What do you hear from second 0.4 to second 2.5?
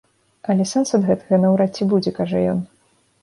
Але сэнс ад гэтага наўрад ці будзе, кажа